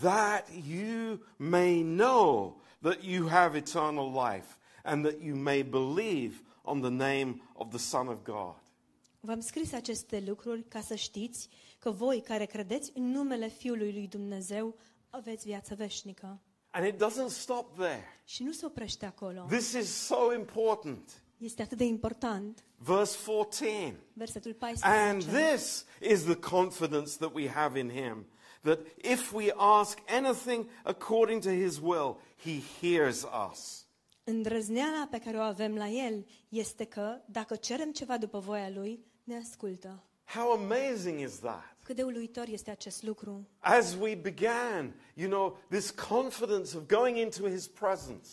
[0.01, 6.81] that you may know that you have eternal life, and that you may believe on
[6.81, 8.55] the name of the Son of God.
[9.21, 14.07] V-am scris aceste lucruri ca să știți că voi care credeți în numele Fiului lui
[14.07, 14.75] Dumnezeu
[15.09, 16.39] aveți viață veșnică.
[16.71, 18.05] And it doesn't stop there.
[18.25, 19.45] Și nu se oprește acolo.
[19.49, 21.23] This is so important.
[21.39, 22.63] Este atât de important.
[22.77, 23.99] Verse 14.
[24.13, 25.51] Versetul And 14.
[25.51, 28.25] this is the confidence that we have in him
[28.61, 33.85] that if we ask anything according to his will, he hears us.
[34.23, 39.05] Îndrăzneala pe care o avem la El este că, dacă cerem ceva după voia Lui,
[39.23, 40.03] ne ascultă.
[40.25, 41.77] How amazing is that?
[41.83, 43.47] Cât de uluitor este acest lucru.
[43.59, 48.29] As we began, you know, this confidence of going into his presence,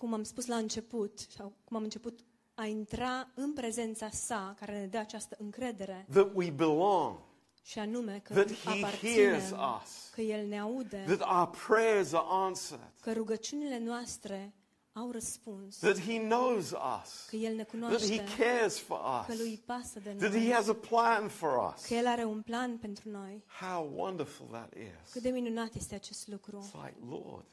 [0.00, 2.20] Cum am spus la început, sau cum am început
[2.54, 7.18] a intra în prezența sa, care ne dă această încredere, that we belong,
[7.62, 10.10] și anume că That îi he aparținem, hears us.
[10.14, 14.54] că El ne aude, that our prayers are answered, că rugăciunile noastre
[14.92, 19.32] au răspuns, that he knows us, că El ne that he cunoaște, cares for că
[19.32, 21.84] us, Lui pasă de that he noi, has a plan for us.
[21.86, 23.44] că El are un plan pentru noi.
[23.60, 25.12] How wonderful that is.
[25.12, 26.58] Cât de minunat este acest lucru.
[26.68, 27.46] It's like, Lord,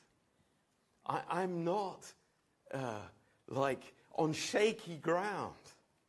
[1.09, 2.15] I, I'm not
[2.73, 3.09] uh,
[3.45, 5.55] like on shaky ground,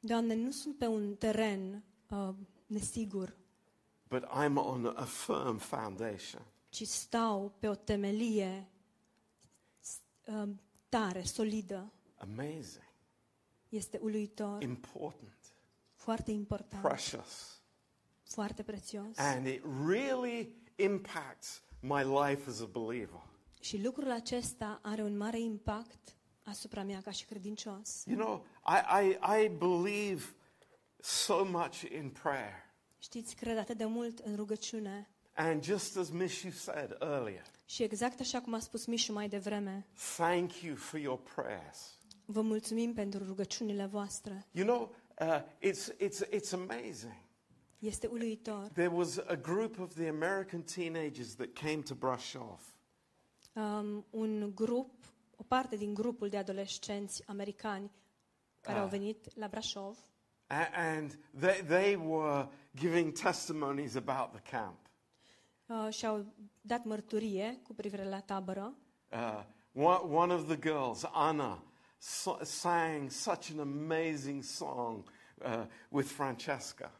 [0.01, 2.29] Doamne, nu sunt pe un teren uh,
[2.66, 3.37] nesigur,
[4.09, 6.42] but I'm on a firm foundation.
[6.68, 8.68] ci stau pe o temelie
[9.81, 10.49] s- uh,
[10.88, 11.92] tare, solidă.
[12.16, 12.87] Amazing,
[13.68, 15.55] Este uluitor, important,
[15.94, 17.61] foarte important, precious.
[18.23, 19.16] foarte prețios.
[19.18, 23.23] And it really impacts my life as a believer.
[23.61, 26.16] Și lucrul acesta are un mare impact
[26.48, 28.04] asupra mea ca și credincios.
[28.06, 30.24] You know, I, I, I believe
[31.00, 32.66] so much in prayer.
[32.98, 35.08] Știți, cred atât de mult în rugăciune.
[35.34, 39.87] And just as Mishu said earlier, Și exact așa cum a spus Mișu mai devreme,
[40.16, 41.98] thank you for your prayers.
[42.24, 44.46] vă mulțumim pentru rugăciunile voastre.
[44.50, 47.26] You know, uh, it's, it's, it's amazing.
[47.78, 48.68] Este uluitor.
[48.72, 52.61] There was a group of the American teenagers that came to Brasov.
[53.52, 54.90] Um, un grup,
[55.40, 57.90] o parte din grupul de adolescenți americani
[58.61, 58.83] care Ah.
[58.83, 59.98] au venit la Brașov
[60.46, 64.79] A- And they, they were giving testimonies about the camp.
[65.66, 66.27] uh, și au
[66.61, 68.74] dat mărturie cu privire la tabără.
[69.12, 71.62] Uh, one, one of the girls, Anna,
[71.98, 75.05] so, sang such an amazing song
[75.44, 76.92] uh, with Francesca.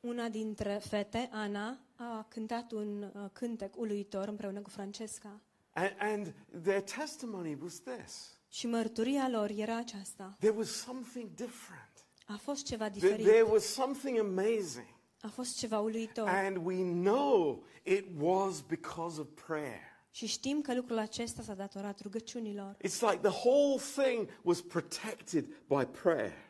[0.00, 5.40] Una dintre fete, Ana, a cântat un uh, cântec uluitor împreună cu Francesca.
[5.72, 10.36] And, and their testimony was this Și mărturia lor era aceasta.
[10.38, 13.26] there was something different, A fost ceva There- diferit.
[13.26, 14.86] there was something amazing.
[15.20, 16.28] A fost ceva uluitor.
[16.28, 19.88] And we know it was because of prayer.
[20.10, 22.76] Și știm că lucrul acesta s-a datorat rugăciunilor.
[22.76, 26.48] It's like the whole thing was protected by prayer.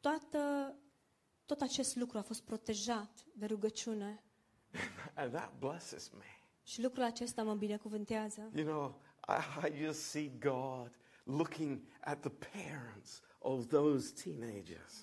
[0.00, 0.74] Toată,
[1.46, 4.22] tot acest lucru a fost protejat de rugăciune.
[5.14, 6.24] And that blesses me.
[6.70, 8.50] Și lucrul acesta mă binecuvântează.
[8.54, 10.90] You know, I, I just see God
[11.24, 14.94] looking at the parents of those teenagers.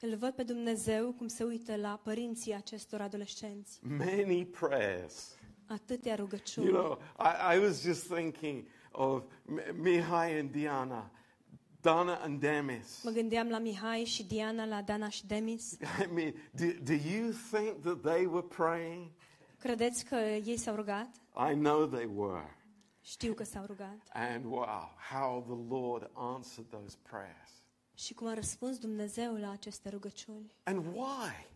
[0.00, 3.80] Îl văd pe Dumnezeu cum se uită la părinții acestor adolescenți.
[3.82, 5.36] Many prayers.
[5.66, 6.66] Atâtea rugăciuni.
[6.66, 11.10] You know, I, I was just thinking of M- Mihai and Diana,
[11.80, 13.02] Dana and Demis.
[13.02, 15.72] Mă gândeam la Mihai și Diana, la Dana și Demis.
[16.04, 19.10] I mean, do, do you think that they were praying?
[19.64, 21.08] Credeți că ei s-au rugat?
[21.50, 22.56] I know they were.
[23.00, 23.98] Știu că s-au rugat.
[24.12, 27.50] And wow, how the Lord answered those prayers.
[27.94, 30.52] Și cum a răspuns Dumnezeu la aceste rugăciuni.
[30.62, 31.46] And why?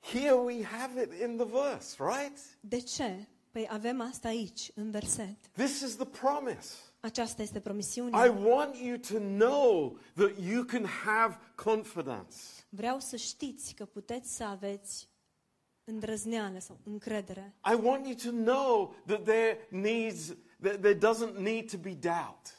[0.00, 2.38] Here we have it in the verse, right?
[2.60, 3.26] De ce?
[3.50, 5.36] Păi avem asta aici, în verset.
[5.52, 6.74] This is the promise.
[7.00, 8.32] Aceasta este I promisiunea.
[8.32, 12.36] want you to know that you can have confidence.
[12.68, 15.08] Vreau să știți că puteți să aveți
[15.84, 17.54] îndrăzneală sau încredere.
[17.72, 20.26] I want you to know that there needs
[20.60, 22.56] that there doesn't need to be doubt.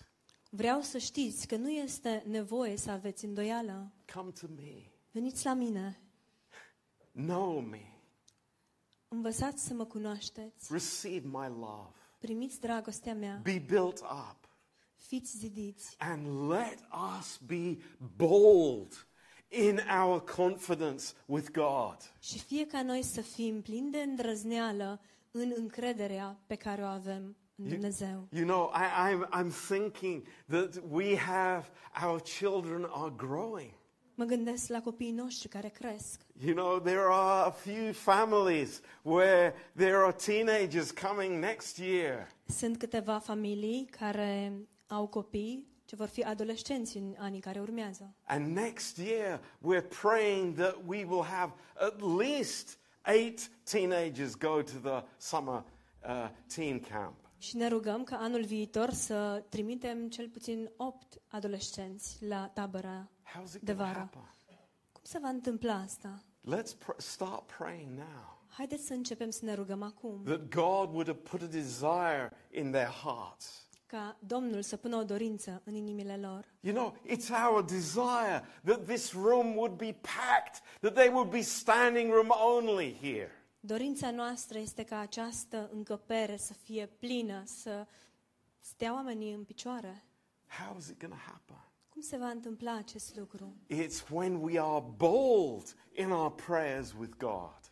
[0.49, 3.91] Vreau să știți că nu este nevoie să aveți îndoială.
[4.13, 4.91] Come to me.
[5.11, 5.99] Veniți la mine,
[7.11, 7.81] Know me.
[9.07, 11.89] învățați să mă cunoașteți, Receive my love.
[12.19, 14.49] primiți dragostea mea, Be built up.
[14.95, 16.79] fiți zidiți And let
[17.19, 17.77] us be
[18.15, 19.04] bold
[19.49, 21.97] in our confidence with God.
[22.19, 27.35] și fie ca noi să fim plini de îndrăzneală în încrederea pe care o avem
[27.55, 28.27] în Dumnezeu.
[28.31, 31.65] You know, I, I'm, I'm thinking that we have,
[32.05, 33.71] our children are growing.
[34.17, 36.21] Mă gândesc la copiii noștri care cresc.
[36.45, 42.27] You know, there are a few families where there are teenagers coming next year.
[42.45, 44.53] Sunt câteva familii care
[44.87, 48.13] au copii ce vor fi adolescenți în anii care urmează.
[48.23, 54.77] And next year, we're praying that we will have at least eight teenagers go to
[54.89, 55.63] the summer
[56.07, 57.15] uh, teen camp.
[57.37, 63.55] Și ne rugăm ca anul viitor să trimitem cel puțin 8 adolescenți la tabăra How's
[63.55, 63.97] it de going to vară.
[63.97, 64.21] happen?
[64.91, 66.23] Cum se va întâmpla asta?
[66.55, 71.07] Let's pr- start praying now Haideți să începem să ne rugăm acum, that God would
[71.07, 73.64] have put a desire in their hearts.
[73.85, 76.53] Ca Domnul să pună o dorință în inimile lor.
[76.59, 81.41] You know, it's our desire that this room would be packed, that there would be
[81.41, 83.31] standing room only here.
[83.59, 87.87] Dorința noastră este ca această încăpere să fie plină, să
[88.59, 90.05] stea oamenii în picioare.
[90.47, 91.69] How is it going to happen?
[91.89, 93.55] Cum se va întâmpla acest lucru?
[93.69, 97.64] It's when we are bold in our prayers with God.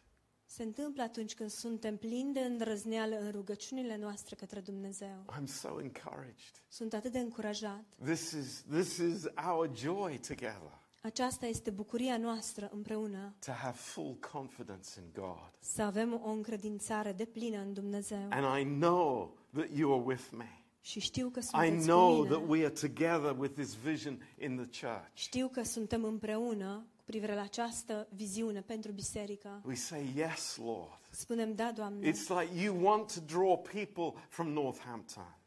[0.56, 5.26] Se întâmplă atunci când suntem plini de îndrăzneală în rugăciunile noastre către Dumnezeu.
[5.40, 6.54] I'm so encouraged.
[6.68, 7.84] Sunt atât de încurajat.
[8.04, 14.18] This is, this is our joy together Aceasta este bucuria noastră împreună, to have full
[14.32, 15.52] confidence in God.
[15.60, 18.28] să avem o încredințare de plină în Dumnezeu.
[18.30, 20.64] And I know that you are with me.
[20.82, 22.52] Și știu că I sunteți know cu that mine.
[22.52, 25.10] we are together with this vision in the church.
[25.14, 29.62] Știu că suntem împreună cu privire la această viziune pentru biserică.
[29.66, 31.00] We say, Yes, Lord.
[31.12, 35.38] Spunem, da, Doamne, It's like you want to draw people from Northampton.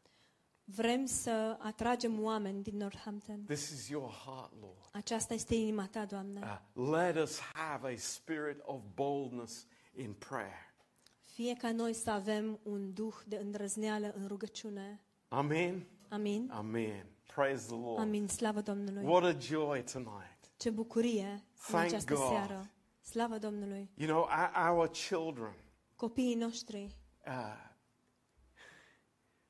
[0.64, 3.44] vrem să atragem oameni din Northampton.
[3.44, 4.88] This is your heart, Lord.
[4.92, 6.40] Aceasta este inima Ta, Doamne.
[6.74, 9.66] Uh, let us have a spirit of boldness
[9.96, 10.74] in prayer.
[11.20, 15.00] Fie ca noi să avem un duh de îndrăzneală în rugăciune.
[15.28, 15.86] Amen.
[16.08, 16.50] Amin.
[16.52, 17.06] Amen.
[17.34, 17.98] Praise the Lord.
[18.00, 18.28] Amin.
[18.28, 19.04] Slavă Domnului.
[19.04, 20.35] What a joy tonight.
[20.56, 22.28] Ce bucurie în Thank această God.
[22.28, 22.70] seară.
[23.02, 23.90] Slavă Domnului.
[23.94, 25.54] You know, our, our children,
[25.96, 27.64] Copiii noștri uh,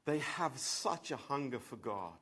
[0.03, 2.19] they have such a hunger for God.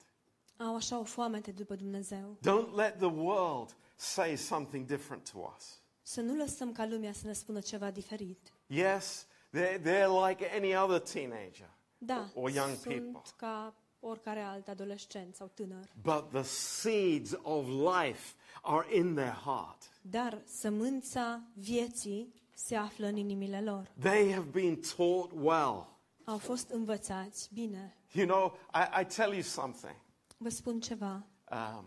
[0.57, 2.39] au așa o foamete după Dumnezeu.
[2.39, 5.83] Don't let the world say something different to us.
[6.03, 8.53] Să nu lăsăm ca lumea să ne spună ceva diferit.
[8.67, 13.21] Yes, they're, they're like any other teenager Da, or young sunt people.
[13.37, 15.89] ca oricare alt adolescent sau tânăr.
[16.03, 19.91] But the seeds of life are in their heart.
[20.01, 23.91] Dar sămânța vieții se află în inimile lor.
[23.99, 25.87] They have been taught well.
[26.25, 27.97] Au fost învățați bine.
[28.13, 29.97] You know, I, I tell you something.
[30.37, 31.27] Vă spun ceva.
[31.51, 31.85] Um,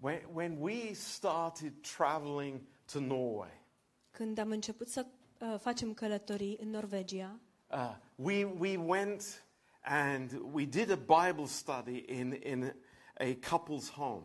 [0.00, 2.60] when, when we started traveling
[2.92, 3.62] to Norway,
[4.10, 5.06] Când am început să
[5.40, 9.44] uh, facem călătorii în Norvegia, uh, we, we went
[9.82, 12.74] and we did a Bible study in, in
[13.18, 14.22] a couple's home.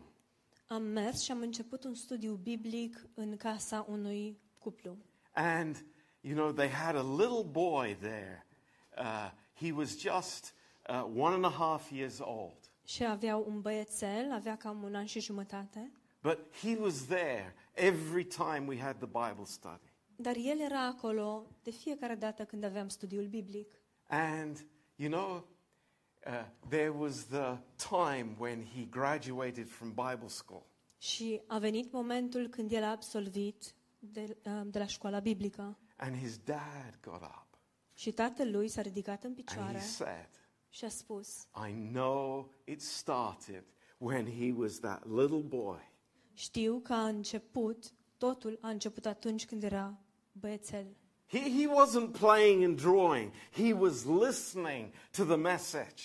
[0.66, 4.96] Am mers și am început un studiu biblic în casa unui cuplu.
[5.32, 5.84] And,
[6.20, 8.46] you know, they had a little boy there.
[8.98, 10.54] Uh, he was just
[10.88, 12.58] uh, one and a half years old.
[12.84, 15.92] Și aveau un băiețel, avea cam un an și jumătate,
[16.22, 19.92] But he was there every time we had the Bible study.
[20.16, 23.72] dar el era acolo de fiecare dată când aveam studiul biblic.
[24.08, 25.46] And, you know,
[26.26, 30.66] uh, there was the time when he graduated from Bible school.
[30.98, 35.78] Și a venit momentul când el a absolvit de, uh, de la școala biblică.
[35.96, 37.58] And his dad got up
[37.94, 40.28] Și tatăl lui s-a ridicat în and picioare he said,
[40.68, 43.64] și a spus, I know it started
[43.98, 45.92] when he was that little boy.
[46.32, 49.98] știu că a început, totul a început atunci când era
[50.32, 50.86] băiețel.
[51.26, 56.02] He, he wasn't playing and drawing, he was listening to the message.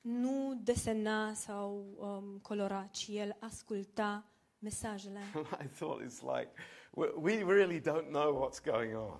[0.00, 4.24] Nu desena sau um, colora, ci el asculta
[4.58, 5.20] mesajele.
[5.34, 6.48] And I thought, it's like,
[6.94, 9.18] we, we really don't know what's going on.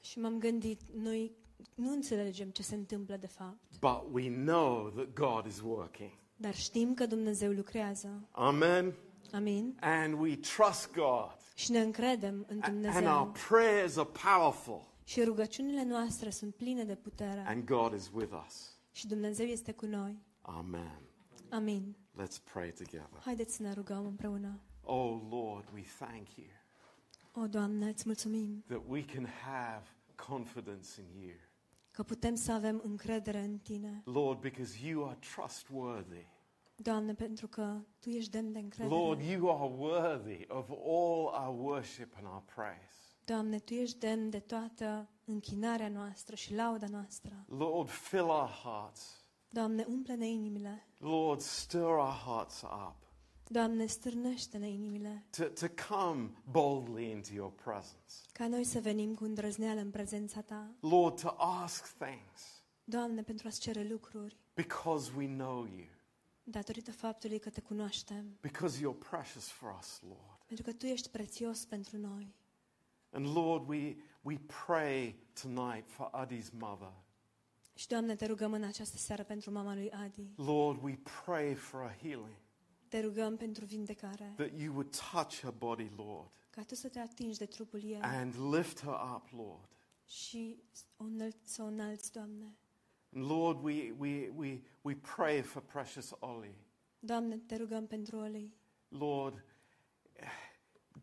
[0.00, 1.32] Și m-am gândit, noi
[1.74, 6.10] nu înțelegem ce se întâmplă de fapt, But we know that God is working.
[6.36, 8.28] dar știm că Dumnezeu lucrează.
[8.30, 8.94] Amen.
[9.32, 9.76] Amin?
[9.80, 11.36] And we trust God.
[11.58, 13.32] Și ne încredem în A- And our Dumnezeu.
[13.48, 14.94] prayers are powerful.
[15.04, 17.44] Și rugăciunile noastre sunt pline de putere.
[17.46, 18.78] And God is with us.
[18.92, 20.22] Și Dumnezeu este cu noi.
[20.40, 21.00] Amen.
[21.50, 21.96] Amin.
[22.22, 23.20] Let's pray together.
[23.24, 24.60] Haideți să ne rugăm împreună.
[24.82, 26.46] Oh Lord, we thank you
[27.32, 29.86] O, Doamne, îți mulțumim that we can have
[30.26, 31.36] confidence in you.
[31.90, 34.02] că putem să avem încredere în Tine.
[34.04, 36.26] Lord, because you are trustworthy.
[36.76, 38.94] Doamne, pentru că Tu ești demn de încredere.
[38.94, 42.94] Lord, you are worthy of all our worship and our praise.
[43.24, 47.44] Doamne, Tu ești demn de toată închinarea noastră și lauda noastră.
[47.48, 49.24] Lord, fill our hearts.
[49.48, 50.86] Doamne, umple-ne inimile.
[50.98, 52.96] Lord, stir our hearts up
[53.48, 55.26] Doamne, stârnește-ne inimile.
[55.36, 58.14] to, to come boldly into your presence.
[58.32, 60.74] Ca noi să venim cu îndrăzneală în prezența Ta.
[60.80, 65.86] Lord, to ask things Doamne, pentru a-ți cere lucruri, because we know you,
[66.50, 68.36] datorită faptului că Te cunoaștem.
[68.40, 70.42] because you're precious for us, Lord.
[70.46, 72.34] Pentru că Tu ești prețios pentru noi.
[73.10, 76.92] And Lord, we, we pray tonight for Adi's mother.
[77.74, 80.30] Și, Doamne, Te rugăm în această seară pentru mama lui Adi.
[80.36, 82.36] Lord, we pray for a healing,
[82.88, 84.32] Te rugăm pentru vindecare.
[84.36, 88.00] that you would touch her body, Lord, Ca Tu să te atingi de trupul ei
[88.00, 89.68] and lift her up, Lord.
[90.04, 90.62] și
[90.96, 92.56] o înălți, să o înalți, Doamne.
[93.16, 96.58] And Lord, we, we, we, we pray for precious Ollie.
[97.00, 98.52] Doamne, Te rugăm pentru Oli.
[98.88, 99.42] Lord,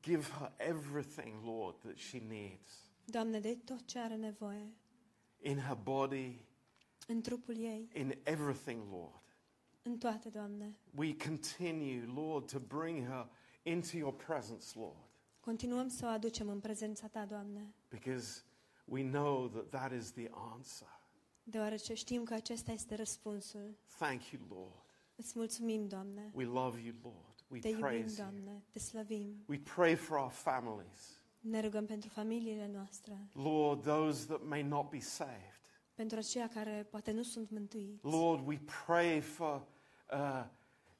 [0.02, 4.74] give her everything, Lord, that she needs Doamne, dă tot ce are nevoie
[5.42, 6.46] in her body,
[7.08, 9.24] în trupul ei, in everything, Lord.
[9.82, 10.76] în toate, Doamne.
[10.96, 13.30] We continue, Lord, to bring her
[13.64, 15.10] into your presence, Lord,
[15.40, 18.44] Continuăm să o aducem în prezența Ta, Doamne, because
[18.86, 21.02] we know that that is the answer.
[21.44, 23.78] Deoarece știm că acesta este răspunsul.
[23.98, 24.84] Thank you, Lord.
[25.16, 26.32] Îți mulțumim, Doamne.
[26.34, 27.46] We love you, Lord.
[27.48, 28.30] We Te iubim, praise you.
[28.30, 28.64] Doamne.
[28.72, 29.44] Te slăvim.
[29.48, 31.18] We pray for our families.
[31.40, 35.60] Ne rugăm pentru familiile noastre, Lord, those that may not be saved.
[35.94, 38.06] pentru aceia care poate nu sunt mântuiți.
[38.06, 39.68] Lord, we pray for,
[40.14, 40.46] uh,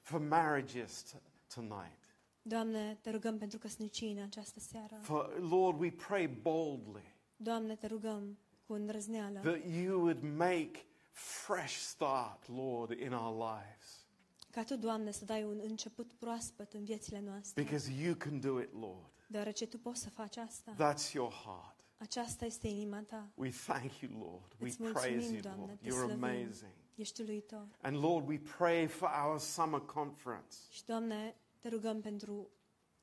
[0.02, 1.22] for marriages t-
[1.56, 2.16] tonight.
[2.42, 4.96] Doamne, te rugăm pentru căsnicii în această seară.
[5.02, 8.38] For, Lord, we pray boldly Doamne, te rugăm
[8.68, 14.06] cu îndrăzneală that you would make fresh start, Lord, in our lives.
[14.52, 18.60] ca Tu, Doamne, să dai un început proaspăt în viețile noastre, Because you can do
[18.62, 19.12] it, Lord.
[19.28, 20.74] deoarece Tu poți să faci asta.
[20.74, 21.72] That's your heart.
[21.98, 23.30] Aceasta este inima Ta.
[23.36, 24.54] We thank you, Lord.
[24.62, 25.80] We Îți praise mulțumim, you, Doamne, Lord.
[25.80, 26.24] te You're slăvim.
[26.24, 26.72] amazing.
[26.96, 27.68] Ești uluitor.
[27.82, 30.56] And Lord, we pray for our summer conference.
[30.72, 32.50] Și, Doamne, te rugăm pentru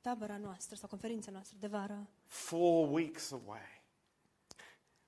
[0.00, 3.79] tabăra noastră sau conferința noastră de vară, Four weeks away.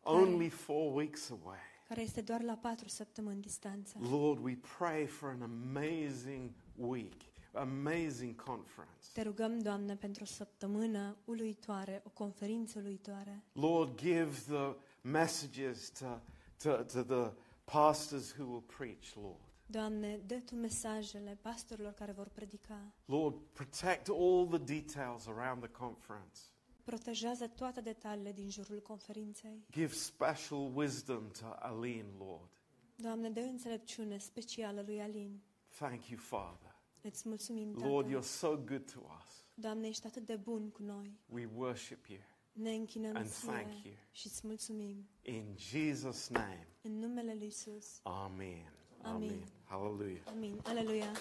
[0.05, 1.59] Only four weeks away.
[1.89, 3.97] care este doar la patru săptămâni distanță.
[4.11, 7.23] Lord, we pray for an amazing week,
[7.53, 9.07] amazing conference.
[9.13, 13.43] Te rugăm, Doamne, pentru o săptămână uluitoare, o conferință uluitoare.
[13.53, 16.21] Lord, give the messages to,
[16.63, 17.33] to, to the
[17.65, 19.41] pastors who will preach, Lord.
[19.67, 22.93] Doamne, dă Tu mesajele pastorilor care vor predica.
[23.05, 26.41] Lord, protect all the details around the conference.
[26.85, 29.65] Protejează toate detaliile din jurul conferinței.
[29.71, 32.51] Give special wisdom to Aline, Lord.
[32.97, 35.41] Doamne, dă înțelepciune specială lui Alin.
[35.79, 36.75] Thank you, Father.
[37.01, 38.19] Îți mulțumim, Lord, Tată.
[38.19, 39.45] you're so good to us.
[39.55, 41.19] Doamne, ești atât de bun cu noi.
[41.27, 42.19] We worship you.
[42.53, 43.95] Ne închinăm And ție thank you.
[44.11, 45.09] și îți mulțumim.
[45.23, 48.01] In Jesus' name, În numele lui Isus.
[48.03, 48.73] Amen.
[49.03, 49.31] Amen.
[49.31, 49.49] Amen.
[49.65, 50.23] Hallelujah.
[50.27, 50.61] Amin.
[50.65, 51.13] Aleluia.